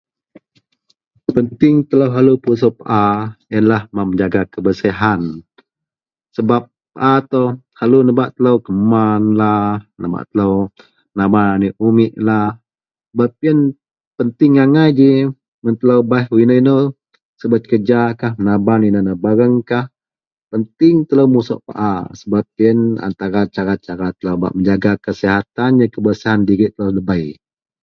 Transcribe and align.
penting 1.35 1.75
telou 1.89 2.07
selalu 2.13 2.33
pusuk 2.45 2.73
paa 2.81 3.09
ienlah 3.55 3.81
bak 3.95 4.05
menjaga 4.09 4.41
kebersihan 4.53 5.21
sebab 6.35 6.61
paa 6.95 7.15
itou 7.23 7.45
selalu 7.77 7.99
nebak 8.07 8.29
telou 8.35 8.55
kemanlah, 8.67 9.65
nebak 10.01 10.23
telou 10.29 10.53
menaban 11.13 11.45
aneak 11.55 11.77
umeklah, 11.87 12.49
sebab 13.07 13.29
ien 13.45 13.59
penting 14.17 14.53
agai 14.65 14.89
ji 14.99 15.11
mun 15.61 15.75
telaou 15.79 16.01
baih 16.11 16.25
inou-inou, 16.43 16.81
subet 17.39 17.61
kerjakah, 17.69 18.31
menaban 18.41 18.79
inou-inou 18.89 19.17
barangkah, 19.25 19.85
penting 20.51 20.95
telou 21.07 21.27
musuk 21.35 21.59
paa, 21.67 21.95
sebab 22.19 22.43
ien 22.63 22.79
antara 23.07 23.41
cara-cara 23.55 24.07
telou 24.17 24.35
menjaga 24.57 24.91
kasihatan 25.05 25.71
jegum 25.79 25.91
kebersihan 25.93 26.39
dirik 26.49 26.71
telou 26.75 26.91
debei 26.97 27.25